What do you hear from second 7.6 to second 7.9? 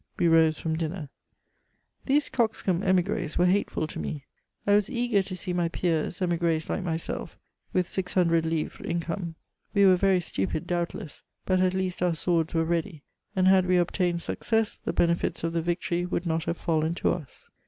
with